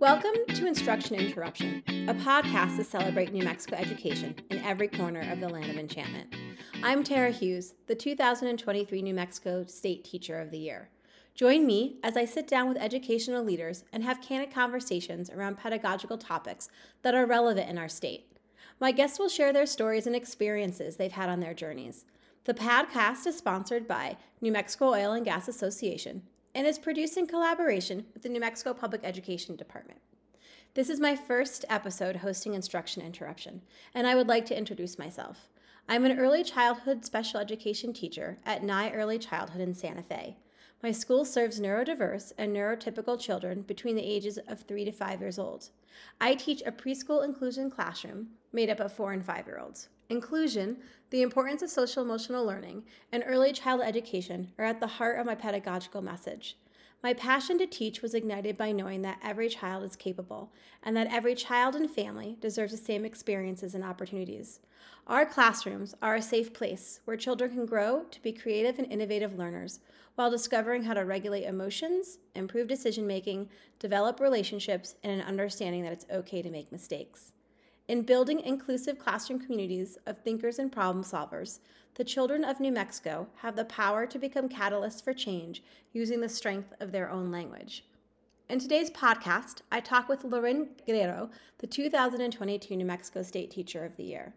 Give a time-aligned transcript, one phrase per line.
[0.00, 5.40] Welcome to Instruction Interruption, a podcast to celebrate New Mexico education in every corner of
[5.40, 6.32] the land of enchantment.
[6.84, 10.88] I'm Tara Hughes, the 2023 New Mexico State Teacher of the Year.
[11.34, 16.16] Join me as I sit down with educational leaders and have candid conversations around pedagogical
[16.16, 16.68] topics
[17.02, 18.38] that are relevant in our state.
[18.78, 22.04] My guests will share their stories and experiences they've had on their journeys.
[22.44, 26.22] The podcast is sponsored by New Mexico Oil and Gas Association
[26.58, 30.00] and is produced in collaboration with the New Mexico Public Education Department.
[30.74, 33.62] This is my first episode hosting Instruction Interruption,
[33.94, 35.50] and I would like to introduce myself.
[35.88, 40.36] I'm an early childhood special education teacher at Nye Early Childhood in Santa Fe.
[40.82, 45.38] My school serves neurodiverse and neurotypical children between the ages of 3 to 5 years
[45.38, 45.70] old.
[46.20, 49.90] I teach a preschool inclusion classroom made up of 4 and 5 year olds.
[50.10, 50.78] Inclusion,
[51.10, 55.26] the importance of social emotional learning, and early child education are at the heart of
[55.26, 56.56] my pedagogical message.
[57.02, 60.50] My passion to teach was ignited by knowing that every child is capable
[60.82, 64.60] and that every child and family deserves the same experiences and opportunities.
[65.06, 69.38] Our classrooms are a safe place where children can grow to be creative and innovative
[69.38, 69.80] learners
[70.14, 75.92] while discovering how to regulate emotions, improve decision making, develop relationships, and an understanding that
[75.92, 77.32] it's okay to make mistakes.
[77.88, 81.60] In building inclusive classroom communities of thinkers and problem solvers,
[81.94, 85.62] the children of New Mexico have the power to become catalysts for change
[85.94, 87.86] using the strength of their own language.
[88.50, 91.30] In today's podcast, I talk with Lorin Guerrero,
[91.60, 94.34] the 2022 New Mexico State Teacher of the Year.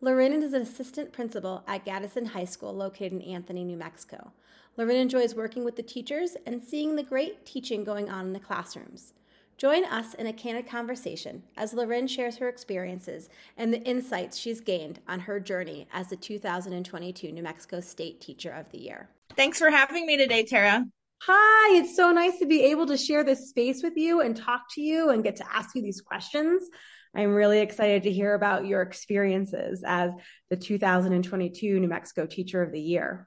[0.00, 4.32] Lorin is an assistant principal at Gadsden High School located in Anthony, New Mexico.
[4.78, 8.40] Lorin enjoys working with the teachers and seeing the great teaching going on in the
[8.40, 9.12] classrooms.
[9.58, 14.60] Join us in a candid conversation as Lorin shares her experiences and the insights she's
[14.60, 19.08] gained on her journey as the 2022 New Mexico State Teacher of the Year.
[19.34, 20.84] Thanks for having me today, Tara.
[21.22, 24.64] Hi, it's so nice to be able to share this space with you and talk
[24.74, 26.68] to you and get to ask you these questions.
[27.14, 30.12] I'm really excited to hear about your experiences as
[30.50, 33.26] the 2022 New Mexico Teacher of the Year.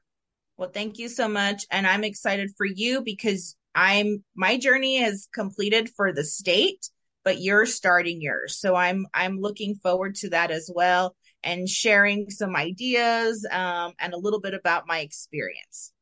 [0.57, 1.65] Well, thank you so much.
[1.71, 6.89] And I'm excited for you because I'm my journey is completed for the state,
[7.23, 8.59] but you're starting yours.
[8.59, 14.13] So I'm I'm looking forward to that as well and sharing some ideas um, and
[14.13, 15.93] a little bit about my experience.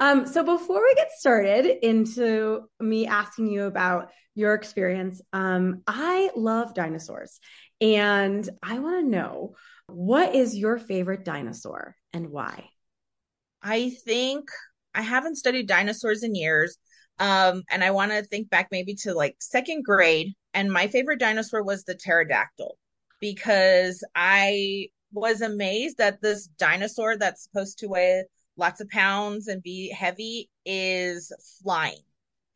[0.00, 6.30] Um, so before we get started into me asking you about your experience, um, I
[6.34, 7.38] love dinosaurs,
[7.80, 9.54] and I want to know
[9.86, 12.70] what is your favorite dinosaur and why.
[13.62, 14.48] I think
[14.92, 16.76] I haven't studied dinosaurs in years,
[17.18, 20.32] um, and I want to think back maybe to like second grade.
[20.52, 22.76] And my favorite dinosaur was the pterodactyl
[23.20, 28.24] because I was amazed that this dinosaur that's supposed to weigh
[28.56, 31.32] lots of pounds and be heavy is
[31.62, 32.02] flying.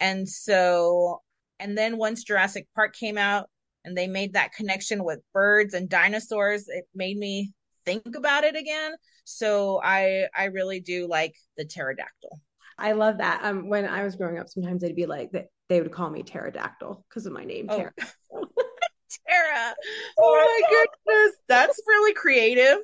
[0.00, 1.22] And so,
[1.58, 3.48] and then once Jurassic Park came out
[3.84, 7.52] and they made that connection with birds and dinosaurs, it made me
[7.84, 8.94] think about it again.
[9.24, 12.40] So I I really do like the pterodactyl.
[12.78, 13.40] I love that.
[13.42, 16.22] Um, when I was growing up, sometimes they'd be like they, they would call me
[16.22, 17.76] pterodactyl because of my name, oh.
[17.76, 17.92] Tara.
[19.28, 19.74] Tara.
[20.20, 22.78] Oh my goodness, that's really creative.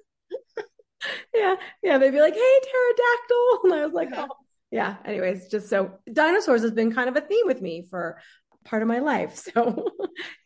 [1.34, 1.98] yeah, yeah.
[1.98, 4.28] They'd be like, "Hey, pterodactyl," and I was like, "Oh,
[4.70, 8.18] yeah." Anyways, just so dinosaurs has been kind of a theme with me for
[8.64, 9.36] part of my life.
[9.36, 9.88] So,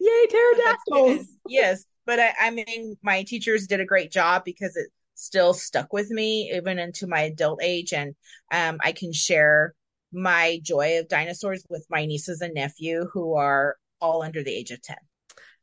[0.00, 1.26] yay, pterodactyls!
[1.46, 4.88] yes, but I, I mean, my teachers did a great job because it
[5.18, 7.92] still stuck with me even into my adult age.
[7.92, 8.14] And
[8.52, 9.74] um, i can share
[10.12, 14.70] my joy of dinosaurs with my nieces and nephew who are all under the age
[14.70, 14.96] of 10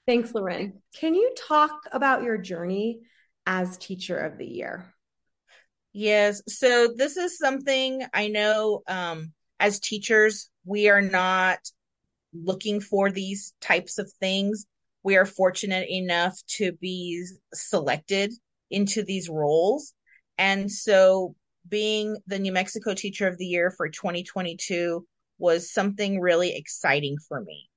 [0.06, 3.00] thanks lorin can you talk about your journey
[3.48, 4.92] as teacher of the year?
[5.94, 6.42] Yes.
[6.50, 11.60] So this is something i know um, as teachers we are not
[12.34, 14.66] looking for these types of things.
[15.04, 18.34] We are fortunate enough to be selected
[18.70, 19.94] into these roles.
[20.38, 21.36] And so
[21.68, 25.06] being the New Mexico Teacher of the Year for 2022
[25.38, 27.69] was something really exciting for me.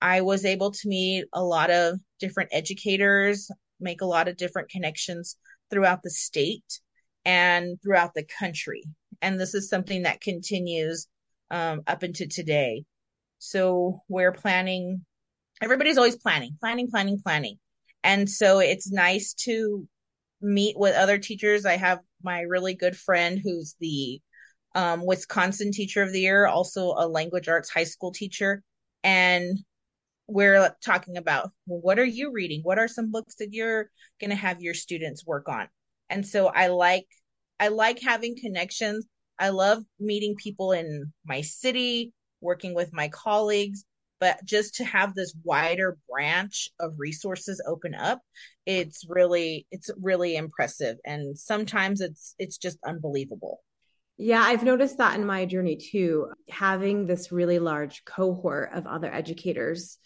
[0.00, 4.70] I was able to meet a lot of different educators, make a lot of different
[4.70, 5.36] connections
[5.70, 6.80] throughout the state
[7.24, 8.82] and throughout the country.
[9.22, 11.06] And this is something that continues
[11.50, 12.84] um, up into today.
[13.38, 15.04] So we're planning,
[15.62, 17.58] everybody's always planning, planning, planning, planning.
[18.02, 19.88] And so it's nice to
[20.44, 21.64] meet with other teachers.
[21.64, 24.20] I have my really good friend who's the
[24.74, 28.62] um, Wisconsin Teacher of the Year, also a language arts high school teacher.
[29.02, 29.58] And
[30.26, 32.60] we're talking about well, what are you reading?
[32.62, 35.68] What are some books that you're going to have your students work on?
[36.10, 37.06] And so I like
[37.58, 39.06] I like having connections.
[39.38, 43.84] I love meeting people in my city, working with my colleagues,
[44.20, 48.20] but just to have this wider branch of resources open up
[48.66, 50.96] it's really it's really impressive.
[51.04, 53.60] And sometimes it's it's just unbelievable.
[54.16, 59.12] Yeah, I've noticed that in my journey too, having this really large cohort of other
[59.12, 59.98] educators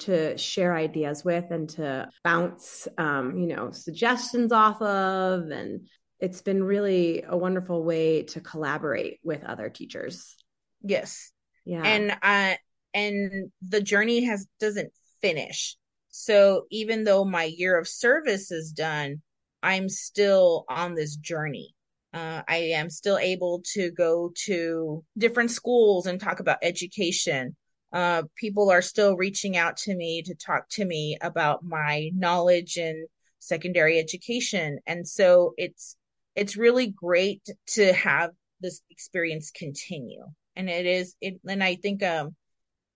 [0.00, 5.86] to share ideas with and to bounce um, you know suggestions off of and
[6.18, 10.36] it's been really a wonderful way to collaborate with other teachers.
[10.82, 11.32] Yes.
[11.64, 11.82] Yeah.
[11.82, 12.54] And uh
[12.94, 15.76] and the journey has doesn't finish
[16.08, 19.20] so even though my year of service is done
[19.62, 21.74] i'm still on this journey
[22.14, 27.56] uh, I am still able to go to different schools and talk about education.
[27.92, 32.76] Uh, people are still reaching out to me to talk to me about my knowledge
[32.76, 33.06] in
[33.38, 35.96] secondary education, and so it's
[36.36, 38.30] it's really great to have
[38.60, 40.24] this experience continue.
[40.54, 42.34] And it is it, and I think um,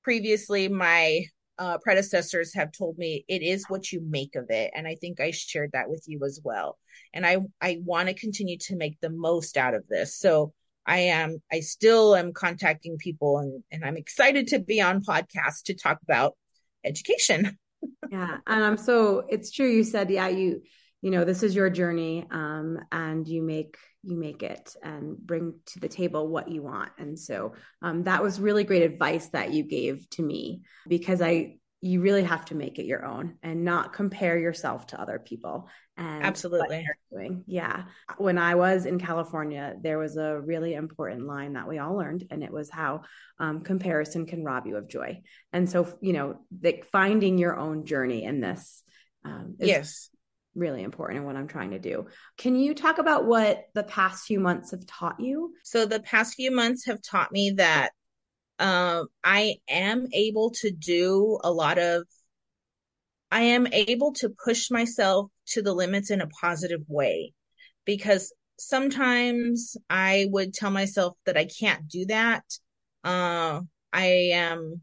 [0.07, 1.25] previously my
[1.59, 5.21] uh, predecessors have told me it is what you make of it, and I think
[5.21, 6.79] I shared that with you as well
[7.17, 10.17] and I I want to continue to make the most out of this.
[10.19, 10.53] So
[10.87, 15.65] I am I still am contacting people and and I'm excited to be on podcast
[15.65, 16.37] to talk about
[16.85, 17.59] education.
[18.11, 20.63] yeah, and I'm so it's true you said yeah you
[21.03, 23.77] you know this is your journey um and you make
[24.07, 26.91] you make it and bring to the table what you want.
[26.99, 31.59] And so um that was really great advice that you gave to me because I
[31.83, 35.69] you really have to make it your own and not compare yourself to other people
[35.97, 36.85] and absolutely.
[37.47, 37.85] yeah.
[38.19, 42.27] When i was in california there was a really important line that we all learned
[42.31, 43.03] and it was how
[43.39, 45.23] um, comparison can rob you of joy.
[45.53, 48.83] And so you know like finding your own journey in this
[49.25, 50.09] um, yes
[50.57, 52.07] really important in what i'm trying to do
[52.39, 56.35] can you talk about what the past few months have taught you so the past
[56.35, 57.91] few months have taught me that
[58.59, 62.07] um, I am able to do a lot of,
[63.31, 67.35] I am able to push myself to the limits in a positive way
[67.85, 72.45] because sometimes I would tell myself that I can't do that.
[73.05, 73.61] Uh,
[73.93, 74.81] I am,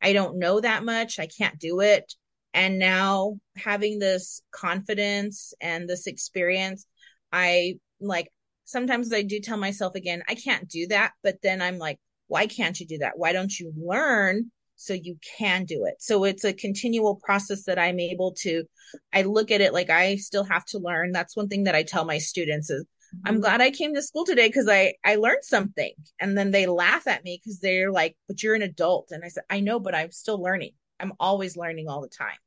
[0.00, 1.18] I don't know that much.
[1.18, 2.14] I can't do it.
[2.52, 6.86] And now having this confidence and this experience,
[7.32, 8.28] I like
[8.64, 11.12] sometimes I do tell myself again, I can't do that.
[11.22, 13.14] But then I'm like, why can't you do that?
[13.16, 15.94] Why don't you learn so you can do it?
[15.98, 18.64] So it's a continual process that I'm able to,
[19.12, 21.12] I look at it like I still have to learn.
[21.12, 23.28] That's one thing that I tell my students is, mm-hmm.
[23.28, 25.92] I'm glad I came to school today because I, I learned something.
[26.20, 29.08] And then they laugh at me because they're like, but you're an adult.
[29.10, 30.72] And I said, I know, but I'm still learning.
[31.00, 32.38] I'm always learning all the time.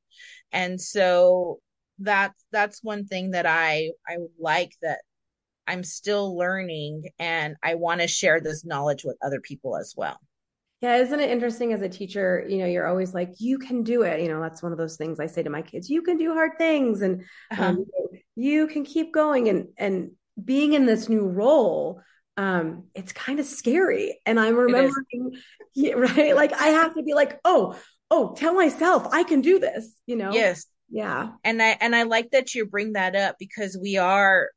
[0.51, 1.59] And so
[2.00, 5.00] that's, that's one thing that I, I like that
[5.67, 10.19] I'm still learning and I want to share this knowledge with other people as well.
[10.81, 12.45] Yeah, isn't it interesting as a teacher?
[12.45, 14.19] You know, you're always like, you can do it.
[14.19, 16.33] You know, that's one of those things I say to my kids: you can do
[16.33, 17.63] hard things, and uh-huh.
[17.63, 17.85] um,
[18.35, 19.47] you can keep going.
[19.47, 20.11] And and
[20.44, 22.01] being in this new role,
[22.35, 24.19] um, it's kind of scary.
[24.25, 25.38] And I'm remembering,
[25.73, 26.35] yeah, right?
[26.35, 27.79] Like I have to be like, oh,
[28.13, 29.92] oh, tell myself I can do this.
[30.06, 30.31] You know?
[30.31, 30.65] Yes.
[30.89, 31.31] Yeah.
[31.44, 34.50] And I and I like that you bring that up because we are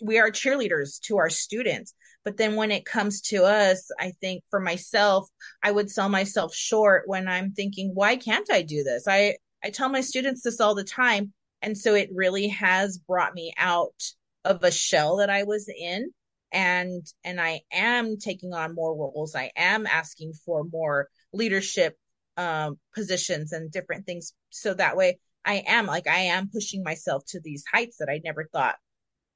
[0.00, 4.44] we are cheerleaders to our students but then when it comes to us i think
[4.50, 5.26] for myself
[5.62, 9.34] i would sell myself short when i'm thinking why can't i do this i
[9.64, 11.32] i tell my students this all the time
[11.62, 14.02] and so it really has brought me out
[14.44, 16.10] of a shell that i was in
[16.52, 21.96] and and i am taking on more roles i am asking for more leadership
[22.36, 27.22] um, positions and different things so that way i am like i am pushing myself
[27.26, 28.76] to these heights that i never thought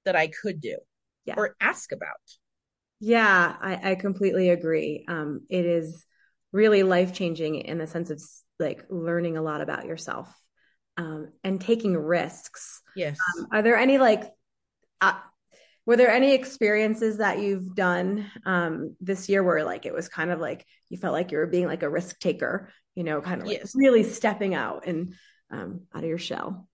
[0.09, 0.79] that I could do
[1.27, 1.35] yeah.
[1.37, 2.17] or ask about.
[2.99, 5.05] Yeah, I, I completely agree.
[5.07, 6.07] Um, it is
[6.51, 8.23] really life changing in the sense of
[8.59, 10.35] like learning a lot about yourself
[10.97, 12.81] um, and taking risks.
[12.97, 13.19] Yes.
[13.37, 14.33] Um, are there any like,
[15.03, 15.19] uh,
[15.89, 20.31] were there any experiences that you've done um, this year where like it was kind
[20.31, 23.41] of like you felt like you were being like a risk taker, you know, kind
[23.41, 23.73] of like yes.
[23.75, 25.15] really stepping out and
[25.51, 26.69] um, out of your shell?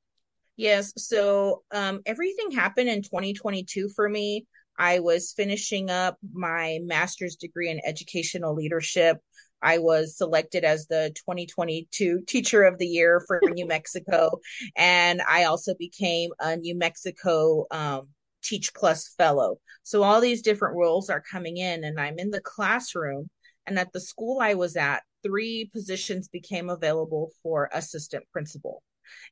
[0.56, 0.92] Yes.
[0.96, 4.48] So um, everything happened in 2022 for me.
[4.76, 9.18] I was finishing up my master's degree in educational leadership.
[9.62, 14.40] I was selected as the 2022 Teacher of the Year for New Mexico.
[14.74, 18.08] And I also became a New Mexico um,
[18.44, 19.58] Teach Plus Fellow.
[19.82, 23.28] So all these different roles are coming in, and I'm in the classroom.
[23.66, 28.82] And at the school I was at, three positions became available for assistant principal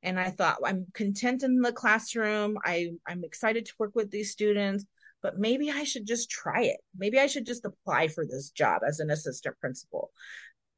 [0.03, 2.59] and I thought I'm content in the classroom.
[2.65, 4.85] I I'm excited to work with these students,
[5.23, 6.79] but maybe I should just try it.
[6.97, 10.11] Maybe I should just apply for this job as an assistant principal.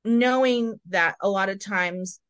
[0.04, 2.20] knowing that a lot of times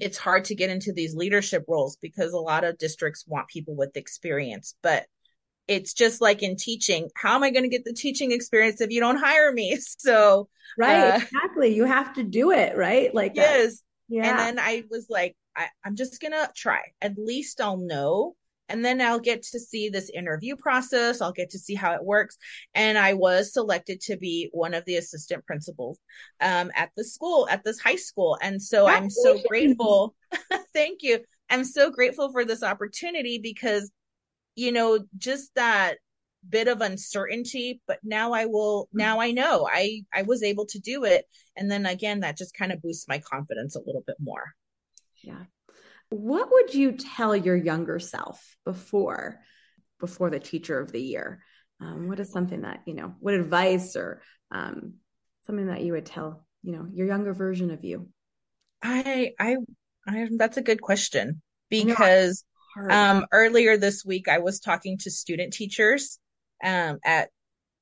[0.00, 3.74] it's hard to get into these leadership roles because a lot of districts want people
[3.76, 5.06] with experience but
[5.68, 8.90] it's just like in teaching how am i going to get the teaching experience if
[8.90, 13.32] you don't hire me so right uh, exactly you have to do it right like
[13.34, 13.82] yes that.
[14.08, 18.34] yeah and then i was like I, i'm just gonna try at least i'll know
[18.68, 21.20] and then I'll get to see this interview process.
[21.20, 22.36] I'll get to see how it works.
[22.74, 25.98] And I was selected to be one of the assistant principals
[26.40, 28.36] um, at the school, at this high school.
[28.42, 30.14] And so I'm so grateful.
[30.74, 31.20] Thank you.
[31.50, 33.90] I'm so grateful for this opportunity because,
[34.58, 35.96] you know, just that
[36.48, 38.98] bit of uncertainty but now i will mm.
[38.98, 41.24] now i know i i was able to do it
[41.56, 44.54] and then again that just kind of boosts my confidence a little bit more
[45.24, 45.42] yeah
[46.10, 49.40] what would you tell your younger self before
[50.00, 51.42] before the teacher of the year?
[51.80, 53.14] Um, what is something that you know?
[53.20, 54.94] What advice or um,
[55.46, 58.08] something that you would tell you know your younger version of you?
[58.82, 59.56] I I,
[60.06, 62.44] I that's a good question because
[62.90, 66.18] um, earlier this week I was talking to student teachers
[66.64, 67.30] um, at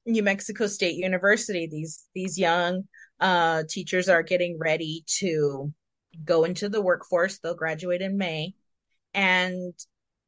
[0.07, 1.67] New Mexico State University.
[1.67, 2.85] These these young
[3.21, 5.73] uh, teachers are getting ready to
[6.25, 7.39] go into the workforce.
[7.39, 8.55] They'll graduate in May.
[9.15, 9.75] And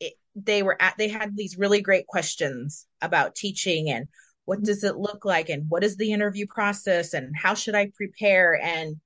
[0.01, 4.09] it, they were at, they had these really great questions about teaching and
[4.45, 7.93] what does it look like and what is the interview process and how should I
[7.95, 8.97] prepare and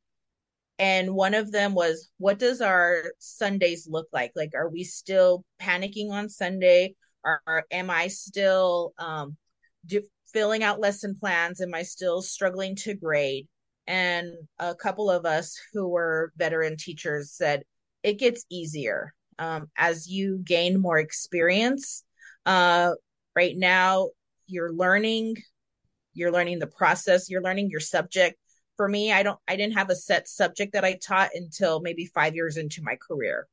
[0.79, 4.33] and one of them was what does our sundays look like?
[4.35, 6.95] Like are we still panicking on sunday?
[7.25, 9.37] Or, or am i still um
[9.87, 10.03] do,
[10.33, 11.61] filling out lesson plans?
[11.61, 13.47] Am i still struggling to grade?
[13.87, 17.63] And a couple of us who were veteran teachers said
[18.03, 22.05] it gets easier um, as you gain more experience.
[22.47, 22.93] Uh,
[23.35, 24.09] right now
[24.47, 25.37] you're learning
[26.15, 28.37] you're learning the process you're learning your subject
[28.77, 32.07] for me i don't i didn't have a set subject that i taught until maybe
[32.07, 33.47] five years into my career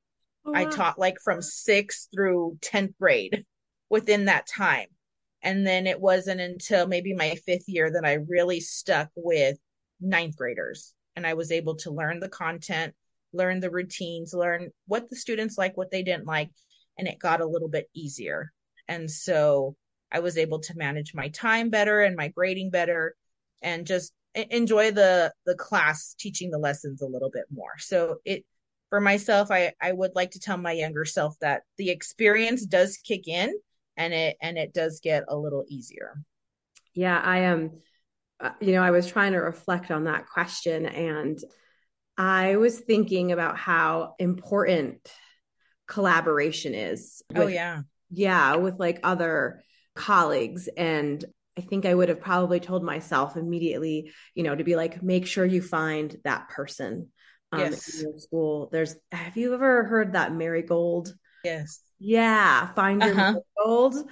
[0.46, 0.60] oh, wow.
[0.60, 3.46] i taught like from sixth through 10th grade
[3.90, 4.88] within that time
[5.42, 9.58] and then it wasn't until maybe my fifth year that i really stuck with
[10.02, 12.94] ninth graders and I was able to learn the content,
[13.34, 16.50] learn the routines, learn what the students like, what they didn't like,
[16.98, 18.52] and it got a little bit easier.
[18.88, 19.76] And so
[20.12, 23.16] I was able to manage my time better and my grading better
[23.62, 24.14] and just
[24.52, 27.78] enjoy the the class teaching the lessons a little bit more.
[27.78, 28.46] So it
[28.90, 32.98] for myself I I would like to tell my younger self that the experience does
[32.98, 33.54] kick in
[33.98, 36.22] and it and it does get a little easier.
[36.94, 37.72] Yeah, I am
[38.40, 41.38] um you know, I was trying to reflect on that question and
[42.18, 45.10] I was thinking about how important
[45.88, 47.22] collaboration is.
[47.34, 47.82] Oh, with, oh, yeah.
[48.12, 49.64] Yeah, with like other
[49.96, 50.68] colleagues.
[50.76, 51.24] And
[51.60, 55.28] I think I would have probably told myself immediately, you know, to be like, make
[55.28, 57.10] sure you find that person
[57.52, 57.94] um, yes.
[57.94, 58.70] in your school.
[58.72, 61.14] There's, have you ever heard that marigold?
[61.44, 61.82] Yes.
[62.00, 63.42] Yeah, find your uh-huh.
[63.58, 64.10] marigold.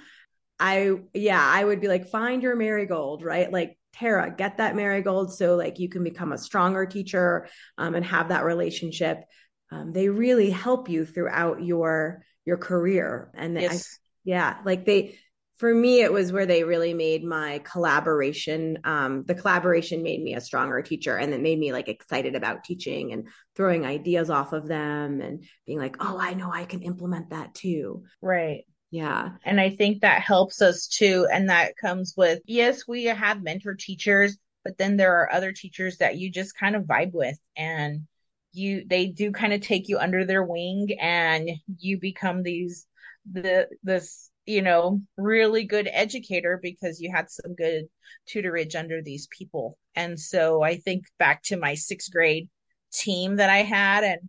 [0.60, 3.50] I, yeah, I would be like, find your marigold, right?
[3.50, 8.04] Like, Tara, get that marigold so like you can become a stronger teacher um, and
[8.04, 9.24] have that relationship.
[9.72, 13.72] Um, they really help you throughout your your career, and yes.
[13.74, 15.18] I, yeah, like they
[15.58, 20.34] for me it was where they really made my collaboration um, the collaboration made me
[20.34, 24.52] a stronger teacher and it made me like excited about teaching and throwing ideas off
[24.52, 29.32] of them and being like oh i know i can implement that too right yeah.
[29.44, 31.26] And I think that helps us too.
[31.30, 35.98] And that comes with, yes, we have mentor teachers, but then there are other teachers
[35.98, 38.06] that you just kind of vibe with and
[38.52, 42.86] you, they do kind of take you under their wing and you become these,
[43.30, 47.84] the, this, you know, really good educator because you had some good
[48.26, 49.76] tutorage under these people.
[49.94, 52.48] And so I think back to my sixth grade
[52.90, 54.20] team that I had and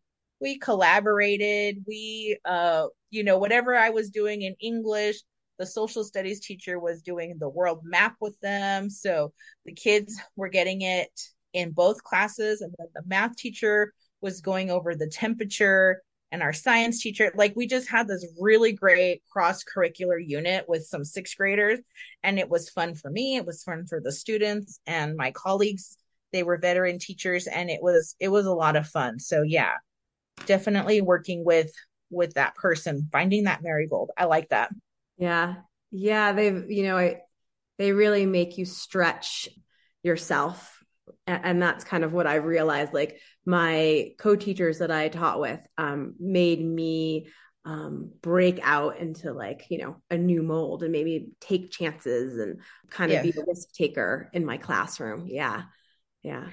[0.41, 1.85] we collaborated.
[1.87, 5.15] We, uh, you know, whatever I was doing in English,
[5.57, 8.89] the social studies teacher was doing the world map with them.
[8.89, 9.31] So
[9.65, 11.17] the kids were getting it
[11.53, 12.59] in both classes.
[12.59, 17.31] And then the math teacher was going over the temperature and our science teacher.
[17.35, 21.79] Like we just had this really great cross curricular unit with some sixth graders.
[22.23, 23.35] And it was fun for me.
[23.37, 25.97] It was fun for the students and my colleagues.
[26.31, 29.19] They were veteran teachers and it was, it was a lot of fun.
[29.19, 29.73] So yeah,
[30.45, 31.71] definitely working with
[32.09, 34.71] with that person finding that marigold i like that
[35.17, 35.55] yeah
[35.91, 37.21] yeah they've you know I,
[37.77, 39.49] they really make you stretch
[40.03, 40.83] yourself
[41.27, 43.19] and, and that's kind of what i realized like
[43.49, 47.27] my co-teachers that i taught with um, made me
[47.65, 52.59] um, break out into like you know a new mold and maybe take chances and
[52.89, 53.35] kind of yes.
[53.35, 55.63] be a risk taker in my classroom yeah
[56.23, 56.45] yeah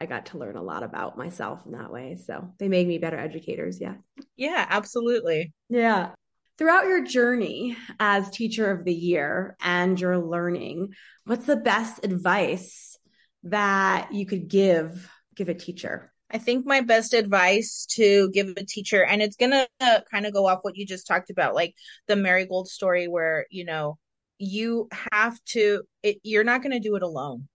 [0.00, 2.16] I got to learn a lot about myself in that way.
[2.16, 3.80] So they made me better educators.
[3.80, 3.94] Yeah.
[4.36, 5.54] Yeah, absolutely.
[5.70, 6.10] Yeah.
[6.58, 12.98] Throughout your journey as teacher of the year and your learning, what's the best advice
[13.44, 16.12] that you could give give a teacher?
[16.28, 19.68] I think my best advice to give a teacher, and it's going to
[20.10, 21.74] kind of go off what you just talked about, like
[22.08, 23.98] the marigold story, where, you know,
[24.38, 27.48] you have to, it, you're not going to do it alone.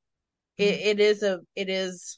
[0.57, 0.88] It, mm-hmm.
[0.88, 2.17] it is a, it is,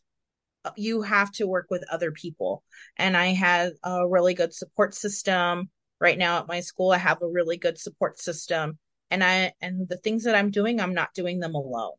[0.77, 2.63] you have to work with other people.
[2.98, 6.91] And I had a really good support system right now at my school.
[6.91, 8.77] I have a really good support system.
[9.10, 11.96] And I, and the things that I'm doing, I'm not doing them alone.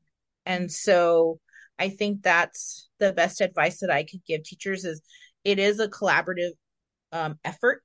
[0.47, 1.40] And so
[1.78, 5.02] I think that's the best advice that I could give teachers is
[5.45, 6.52] it is a collaborative
[7.12, 7.85] um, effort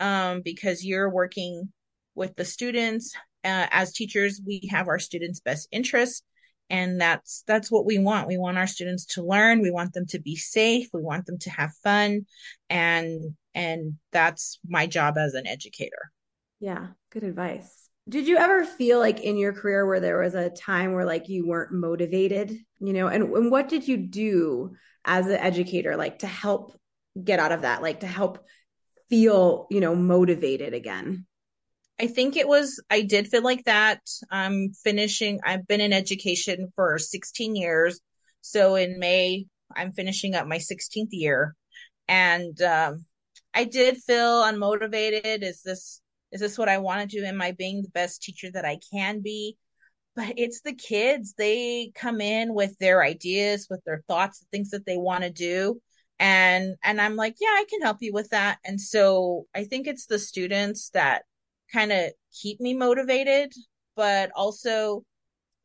[0.00, 1.72] um, because you're working
[2.14, 3.14] with the students.
[3.44, 6.24] Uh, as teachers, we have our students' best interest,
[6.70, 8.26] and that's that's what we want.
[8.26, 9.60] We want our students to learn.
[9.60, 10.88] We want them to be safe.
[10.92, 12.26] We want them to have fun,
[12.68, 16.10] and and that's my job as an educator.
[16.58, 20.50] Yeah, good advice did you ever feel like in your career where there was a
[20.50, 23.08] time where like you weren't motivated you know?
[23.08, 26.78] And, and what did you do as an educator like to help
[27.22, 28.44] get out of that like to help
[29.08, 31.26] feel you know motivated again?
[31.98, 34.00] I think it was i did feel like that.
[34.30, 38.00] I'm finishing i've been in education for 16 years.
[38.40, 41.54] So in may i'm finishing up my 16th year.
[42.08, 43.06] And um,
[43.54, 45.42] i did feel unmotivated.
[45.42, 46.02] Is this
[46.36, 47.24] is this what I want to do?
[47.24, 49.56] Am I being the best teacher that I can be?
[50.14, 51.32] But it's the kids.
[51.36, 55.80] They come in with their ideas, with their thoughts, things that they want to do.
[56.18, 58.58] And and I'm like, yeah, I can help you with that.
[58.66, 61.22] And so I think it's the students that
[61.72, 62.12] kind of
[62.42, 63.54] keep me motivated,
[63.96, 65.04] but also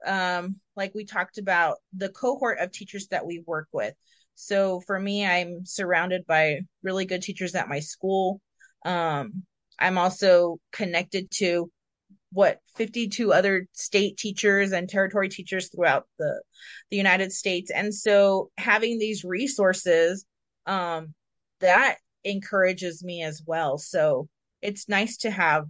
[0.06, 3.94] um like we talked about the cohort of teachers that we work with.
[4.36, 8.40] So for me, I'm surrounded by really good teachers at my school.
[8.86, 9.44] Um,
[9.82, 11.70] I'm also connected to
[12.32, 16.42] what 52 other state teachers and territory teachers throughout the
[16.90, 17.72] the United States.
[17.72, 20.26] And so having these resources
[20.66, 21.14] um
[21.60, 23.78] that encourages me as well.
[23.78, 24.30] So
[24.62, 25.66] it's nice to have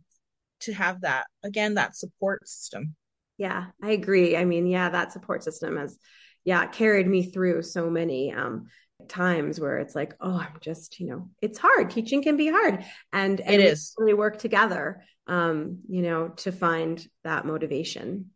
[0.62, 2.96] to have that again that support system.
[3.38, 4.38] Yeah i agree.
[4.38, 5.98] I mean yeah that support system has
[6.44, 8.68] yeah carried me through so many um
[9.08, 11.90] times where it's like, oh, I'm just, you know, it's hard.
[11.90, 12.84] Teaching can be hard.
[13.12, 18.32] And, and it is really work together, um, you know, to find that motivation.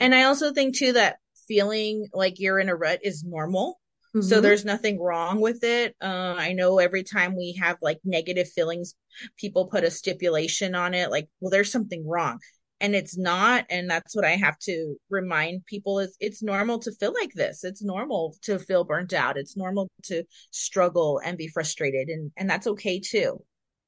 [0.00, 3.80] And I also think too that feeling like you're in a rut is normal.
[4.14, 4.26] Mm-hmm.
[4.26, 5.94] So there's nothing wrong with it.
[6.00, 8.94] Uh, I know every time we have like negative feelings,
[9.36, 12.38] people put a stipulation on it, like, well, there's something wrong
[12.80, 16.92] and it's not and that's what i have to remind people is it's normal to
[16.92, 17.64] feel like this.
[17.64, 19.36] It's normal to feel burnt out.
[19.36, 23.42] It's normal to struggle and be frustrated and and that's okay too.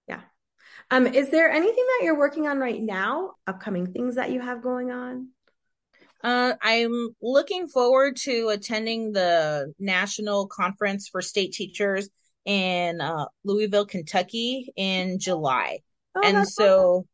[0.09, 0.21] Yeah.
[0.91, 3.33] Um is there anything that you're working on right now?
[3.47, 5.29] Upcoming things that you have going on?
[6.23, 12.11] Uh, I'm looking forward to attending the national conference for state teachers
[12.45, 15.79] in uh, Louisville, Kentucky in July.
[16.15, 17.07] Oh, and so.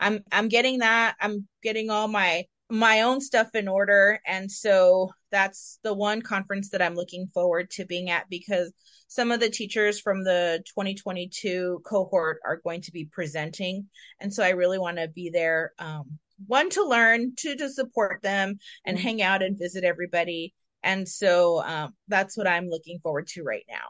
[0.00, 1.16] I'm I'm getting that.
[1.20, 6.70] I'm getting all my my own stuff in order and so that's the one conference
[6.70, 8.72] that I'm looking forward to being at because
[9.06, 13.86] some of the teachers from the 2022 cohort are going to be presenting
[14.20, 18.20] and so I really want to be there um, one to learn two to support
[18.22, 19.06] them and mm-hmm.
[19.06, 23.66] hang out and visit everybody and so um, that's what I'm looking forward to right
[23.68, 23.86] now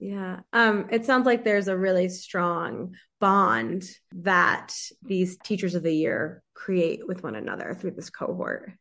[0.00, 0.40] yeah.
[0.52, 6.42] Um, it sounds like there's a really strong bond that these teachers of the year
[6.54, 8.72] create with one another through this cohort.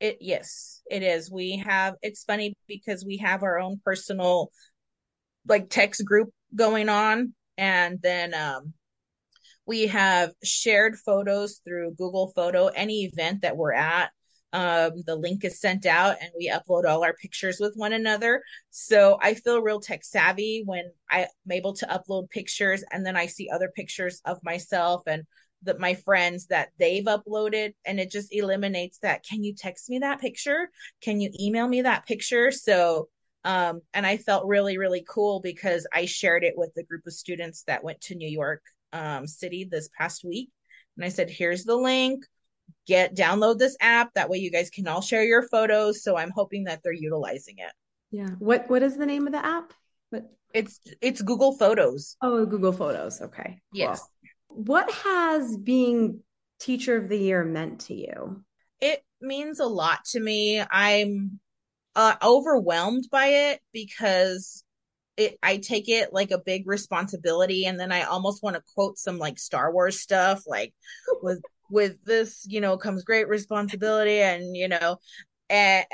[0.00, 1.30] It yes, it is.
[1.30, 4.50] We have it's funny because we have our own personal
[5.46, 8.72] like text group going on and then um
[9.66, 14.10] we have shared photos through Google Photo any event that we're at
[14.54, 18.40] um, the link is sent out and we upload all our pictures with one another.
[18.70, 23.26] So I feel real tech savvy when I'm able to upload pictures and then I
[23.26, 25.24] see other pictures of myself and
[25.64, 29.98] that my friends that they've uploaded and it just eliminates that can you text me
[29.98, 30.70] that picture?
[31.02, 32.52] Can you email me that picture?
[32.52, 33.08] So
[33.46, 37.12] um and i felt really really cool because i shared it with the group of
[37.12, 38.62] students that went to new york
[38.94, 40.48] um, city this past week.
[40.96, 42.24] And i said here's the link
[42.86, 44.12] get download this app.
[44.14, 46.02] That way you guys can all share your photos.
[46.02, 47.72] So i'm hoping that they're utilizing it.
[48.10, 48.30] Yeah.
[48.38, 49.72] What what is the name of the app?
[50.10, 50.30] What?
[50.52, 52.16] It's it's google photos.
[52.22, 53.20] Oh google photos.
[53.20, 53.60] Okay.
[53.72, 54.00] Yes.
[54.48, 54.64] Cool.
[54.64, 56.20] what has being
[56.60, 58.44] teacher of the year meant to you?
[58.80, 60.62] It means a lot to me.
[60.70, 61.40] I'm
[61.96, 64.64] uh, overwhelmed by it because
[65.16, 67.66] it I take it like a big responsibility.
[67.66, 70.74] And then I almost want to quote some like Star Wars stuff like
[71.22, 74.98] with with this, you know, comes great responsibility and you know,
[75.50, 75.84] and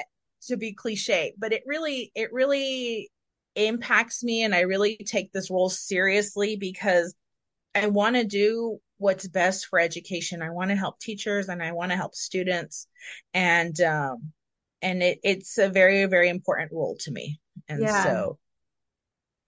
[0.48, 3.10] to be cliche, but it really it really
[3.56, 7.14] impacts me and I really take this role seriously because
[7.74, 10.42] I want to do what's best for education.
[10.42, 12.86] I want to help teachers and I want to help students
[13.34, 14.32] and um
[14.82, 17.40] and it, it's a very very important role to me.
[17.68, 18.04] And yeah.
[18.04, 18.38] so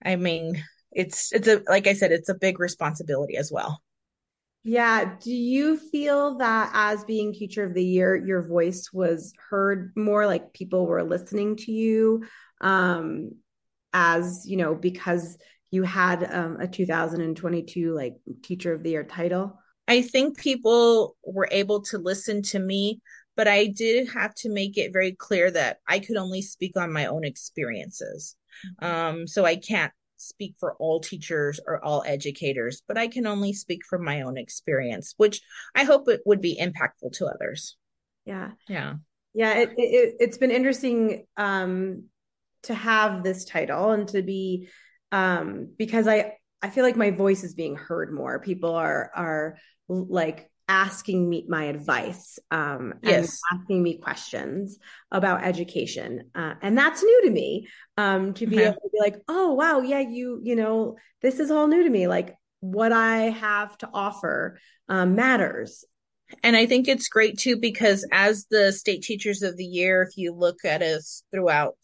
[0.05, 3.81] I mean, it's it's a like I said, it's a big responsibility as well.
[4.63, 5.15] Yeah.
[5.19, 10.25] Do you feel that as being teacher of the year, your voice was heard more
[10.25, 12.23] like people were listening to you?
[12.61, 13.31] Um,
[13.91, 15.37] as you know, because
[15.73, 19.59] you had um, a 2022 like teacher of the year title?
[19.87, 23.01] I think people were able to listen to me,
[23.35, 26.93] but I did have to make it very clear that I could only speak on
[26.93, 28.35] my own experiences.
[28.81, 28.85] Mm-hmm.
[28.85, 29.91] Um, so I can't
[30.27, 34.37] speak for all teachers or all educators, but I can only speak from my own
[34.37, 35.41] experience, which
[35.75, 37.77] I hope it would be impactful to others.
[38.25, 38.51] Yeah.
[38.67, 38.95] Yeah.
[39.33, 39.53] Yeah.
[39.55, 42.05] It, it, it's been interesting um,
[42.63, 44.69] to have this title and to be,
[45.11, 48.39] um, because I, I feel like my voice is being heard more.
[48.39, 49.57] People are, are
[49.89, 53.39] like asking me my advice um, yes.
[53.53, 54.79] asking me questions
[55.11, 59.17] about education uh, and that's new to me um, to be able to be like
[59.27, 63.23] oh wow yeah you you know this is all new to me like what i
[63.23, 64.57] have to offer
[64.89, 65.85] um, matters.
[66.43, 70.17] And i think it's great too because as the state teachers of the year if
[70.17, 71.75] you look at us throughout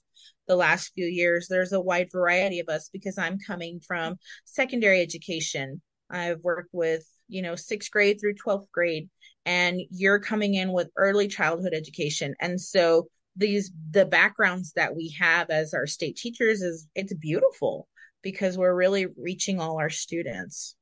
[0.47, 4.15] the last few years there's a wide variety of us because i'm coming from
[4.45, 5.81] secondary education.
[6.09, 9.09] I've worked with you know, sixth grade through 12th grade,
[9.45, 12.35] and you're coming in with early childhood education.
[12.41, 17.87] And so these, the backgrounds that we have as our state teachers is, it's beautiful
[18.21, 20.75] because we're really reaching all our students.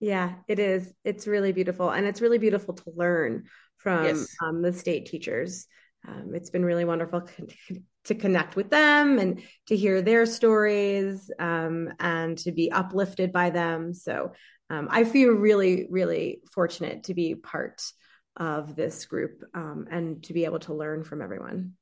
[0.00, 0.92] Yeah, it is.
[1.04, 1.90] It's really beautiful.
[1.90, 3.44] And it's really beautiful to learn
[3.78, 4.34] from yes.
[4.42, 5.66] um, the state teachers.
[6.06, 7.28] Um, it's been really wonderful
[8.04, 13.50] to connect with them and to hear their stories um, and to be uplifted by
[13.50, 13.92] them.
[13.92, 14.32] So
[14.70, 17.82] um, I feel really, really fortunate to be part
[18.36, 21.72] of this group um, and to be able to learn from everyone.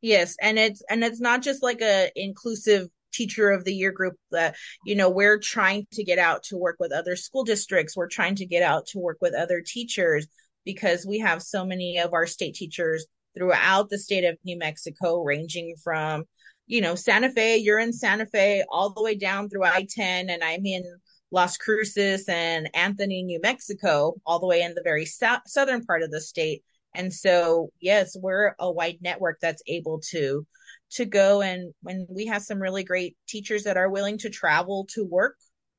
[0.00, 4.14] Yes, and it's and it's not just like a inclusive teacher of the year group
[4.30, 8.06] that you know we're trying to get out to work with other school districts we're
[8.06, 10.26] trying to get out to work with other teachers
[10.66, 15.22] because we have so many of our state teachers throughout the state of New Mexico
[15.22, 16.24] ranging from
[16.66, 20.44] you know Santa Fe you're in Santa Fe all the way down through I-10 and
[20.44, 20.84] I'm in
[21.30, 26.02] Las Cruces and Anthony, New Mexico, all the way in the very so- southern part
[26.02, 26.62] of the state.
[26.94, 30.46] And so, yes, we're a wide network that's able to
[30.90, 34.86] to go and when we have some really great teachers that are willing to travel
[34.94, 35.36] to work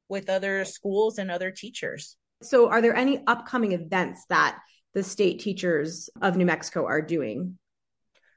[0.07, 2.15] with other schools and other teachers.
[2.41, 4.59] So, are there any upcoming events that
[4.93, 7.57] the state teachers of New Mexico are doing?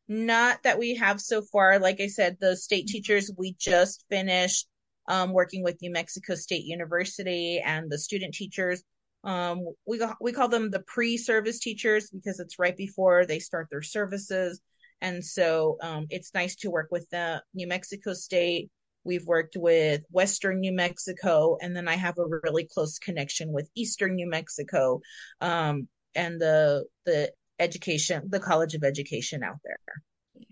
[0.09, 1.79] Not that we have so far.
[1.79, 4.67] Like I said, the state teachers, we just finished
[5.09, 8.83] um, working with New Mexico State University and the student teachers.
[9.25, 13.83] Um, we we call them the pre-service teachers because it's right before they start their
[13.83, 14.61] services,
[15.01, 18.71] and so um, it's nice to work with the New Mexico State.
[19.05, 23.71] We've worked with Western New Mexico, and then I have a really close connection with
[23.77, 25.01] Eastern New Mexico,
[25.41, 30.47] um, and the the education, the College of Education out there.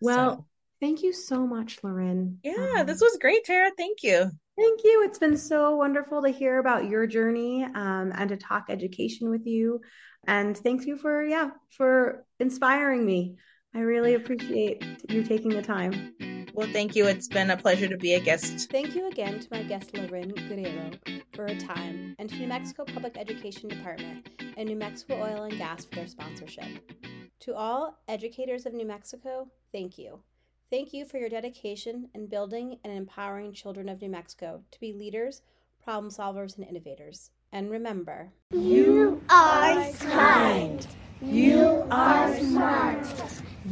[0.00, 0.46] Well, so.
[0.80, 2.38] Thank you so much, Lauren.
[2.44, 3.70] Yeah, um, this was great, Tara.
[3.76, 4.30] Thank you.
[4.56, 5.04] Thank you.
[5.04, 9.46] It's been so wonderful to hear about your journey um, and to talk education with
[9.46, 9.80] you.
[10.26, 13.36] And thank you for, yeah, for inspiring me.
[13.74, 16.14] I really appreciate you taking the time.
[16.54, 17.06] Well, thank you.
[17.06, 18.70] It's been a pleasure to be a guest.
[18.70, 20.90] Thank you again to my guest, Lauren Guerrero,
[21.34, 25.56] for her time, and to New Mexico Public Education Department and New Mexico Oil and
[25.56, 26.92] Gas for their sponsorship.
[27.40, 30.20] To all educators of New Mexico, thank you.
[30.70, 34.92] Thank you for your dedication in building and empowering children of New Mexico to be
[34.92, 35.40] leaders,
[35.82, 37.30] problem solvers, and innovators.
[37.52, 40.86] And remember, you are kind.
[41.22, 43.06] You are smart.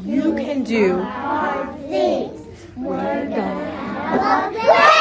[0.03, 2.41] You can do hard things.
[2.79, 3.71] We're gonna
[4.07, 4.96] have a